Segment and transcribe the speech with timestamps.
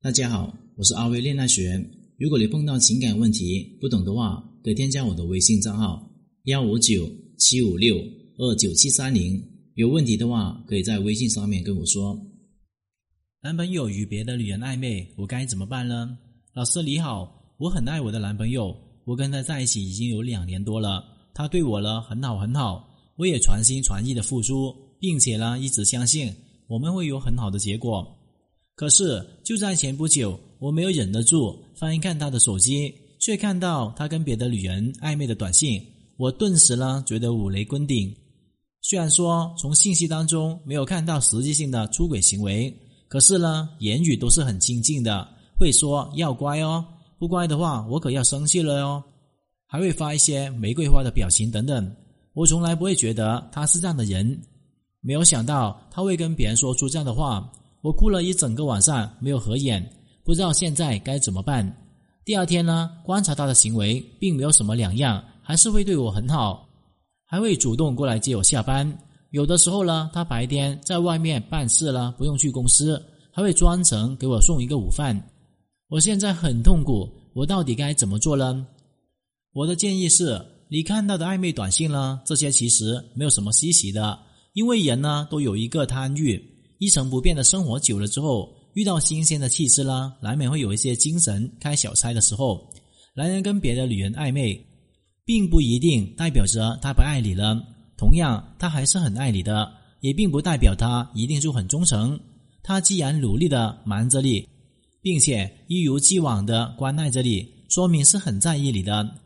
[0.00, 1.84] 大家好，我是阿威恋爱学。
[2.18, 6.08] 如果你碰到情感问题不懂的话，可以添加我的微信账号
[6.44, 7.96] 幺五九七五六
[8.36, 9.42] 二九七三零。
[9.74, 12.16] 有问题的话，可以在微信上面跟我说。
[13.42, 16.16] 男朋友与别的女人暧昧，我该怎么办呢？
[16.54, 18.72] 老师你好，我很爱我的男朋友，
[19.04, 21.04] 我跟他在一起已经有两年多了，
[21.34, 26.32] 他对我呢很好很好，我也全心全意的付出，并且呢一直相信
[26.68, 28.16] 我们会有很好的结果。
[28.78, 35.84] 可是就在前不久，我没有忍得住，翻一看他的手机，却看到他跟别的女人暧昧的短信，
[36.16, 38.14] 我顿时呢觉得五雷轰顶。
[38.80, 42.72] 虽然说从信息当中没有看到实际性的出轨行为，
[43.08, 45.26] 可是呢言语都是很亲近的，
[45.58, 46.84] 会说要乖哦，
[47.18, 49.02] 不乖的话我可要生气了哟，
[49.66, 51.92] 还会发一些玫瑰花的表情等等。
[52.32, 54.40] 我从来不会觉得他是这样的人，
[55.00, 57.52] 没有想到他会跟别人说出这样的话。
[57.88, 59.82] 我哭了一整个晚上，没有合眼，
[60.22, 61.74] 不知道现在该怎么办。
[62.22, 66.68] 第二天呢，观察他的行为，并没有什么两样，还是会对我很好，
[67.24, 68.94] 还会主动过来接我下班。
[69.30, 75.18] 有的时候呢，他白天在外面办事了，不用去公司，还会专程给我送一个午饭。
[75.88, 78.66] 我现在很痛苦，我到底该怎么做呢？
[79.54, 84.18] 我的建议是，你看到的暧昧短信呢，这些其实没有什么稀奇的，
[84.52, 86.57] 因为人呢都有一个贪欲。
[86.78, 92.70] 一成不变的生活久了之后，遇到新鲜的气质啦，难免会有一些精神开小差的时候。
[93.14, 94.64] 男人跟别的女人暧昧，
[95.24, 97.60] 并不一定代表着他不爱你了，
[97.96, 102.18] 同样他还是很爱你的，也并不代表他一定就很忠诚。
[102.62, 104.46] 他既然努力的瞒着你，
[105.02, 109.16] 并且一如既往的关爱着你，说明是很在意你的。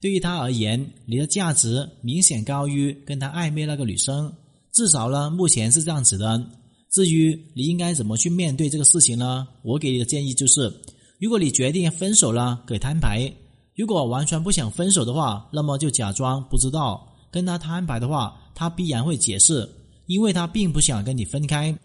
[0.00, 4.32] 对于他而言，你的价值明显高于跟他暧昧那个女生，
[4.72, 6.42] 至少呢，目前是这样子的。
[6.96, 9.46] 至于你应该怎么去面对这个事情呢？
[9.60, 10.72] 我给你的建议就是：
[11.20, 13.30] 如果你决定分手了，给摊牌；
[13.74, 17.06] 如果完全不想分手的话，那么就假装不知道。
[17.30, 19.68] 跟他摊牌的话，他必然会解释，
[20.06, 21.78] 因为他并不想跟你分开。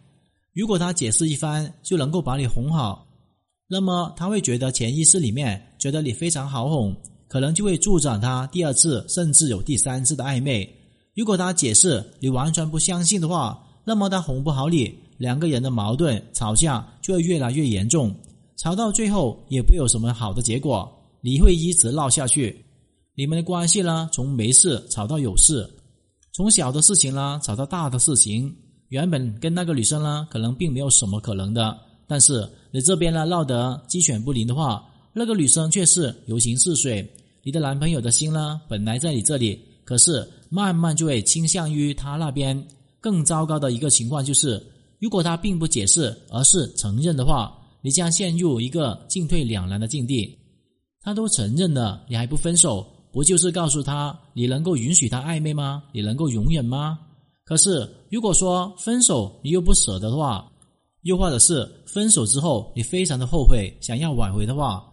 [0.54, 3.06] 如果他解释一番就能够把你哄好，
[3.68, 6.96] 那么他会觉得潜意识里面觉得你非常好哄，
[7.28, 10.74] 可能就会助长他第二次甚至有第三次的暧昧。
[11.18, 18.12] 如果他解释你完全不相信的话，那么他哄不好你，两个人的矛盾吵架就会越来越严重，
[18.58, 22.66] 吵到最后也不有什么好的结果，你会一直闹下去。
[23.14, 25.70] 你们的关系呢，从没事吵到有事，
[26.34, 28.52] 从小的事情呢吵到大的事情。
[28.88, 31.78] 原本跟那个女生呢，可能并没有什么可能的，
[32.08, 34.84] 但是你这边呢闹得鸡犬不宁的话，
[35.14, 37.08] 那个女生却是游行似水。
[37.44, 42.68] 你的男朋友的心呢，本来在你这里，可是慢慢就会倾向于他那边。
[43.04, 44.64] 更糟糕的一个情况就是，
[45.02, 50.38] 如果他并不解释，而是承认的话，你将陷入一个进退两难的境地。
[51.02, 55.82] 他都承认了，你还不分手，不就是告诉他你能够允许他暧昧吗？
[55.92, 57.00] 你能够容忍吗？
[57.44, 60.48] 可是，如果说分手你又不舍得的话，
[61.02, 64.86] 又或者是分手之后你非常的后悔，想要挽回的话，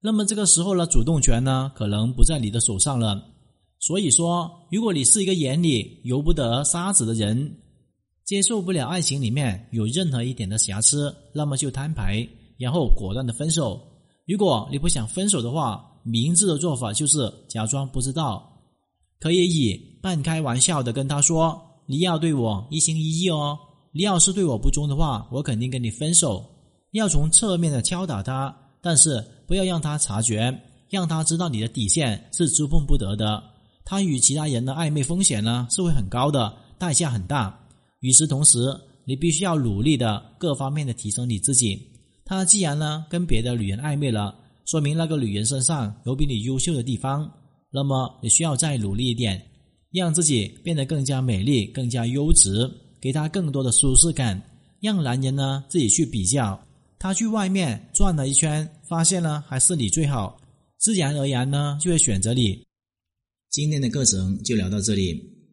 [0.00, 3.22] 那么这个时候呢，主动权呢，可能不在你的手上了。
[3.78, 7.54] 所以说，如果你是一个眼里由不得沙子的人，
[8.24, 12.26] 接受不了爱情里面有任何一点的瑕疵，那么就摊牌，
[12.56, 13.80] 然后果断的分手。
[14.26, 18.50] 如果你不想分手的话，明智的做法就是假装不知道，
[19.20, 23.58] 可以以半开玩笑的跟他说：“你要对我一心一意哦，
[23.92, 26.44] 你要是对我不忠的话，我肯定跟你分手。”
[26.92, 33.42] 要从侧面的敲打他，但是不要让他察觉，让他知道你的底线是触碰不得的。
[33.84, 37.60] 他与其他人的暧昧风险呢是会很高的，代价很大。
[38.04, 38.58] 与此同时，
[39.06, 41.74] 你必须要努力的各方面的提升你自己。
[42.22, 47.32] 他既然呢跟别的女人暧昧了，说明那个女人身上有比你优秀的地方，
[47.70, 49.42] 那么你需要再努力一点，
[49.90, 52.70] 让自己变得更加美丽、更加优质，
[53.00, 54.38] 给他更多的舒适感，
[54.82, 56.62] 让男人呢自己去比较。
[56.98, 60.38] 他去外面转了一圈，发现呢还是你最好，
[60.76, 62.62] 自然而然呢就会选择你。
[63.48, 65.33] 今天的课程就聊到这里。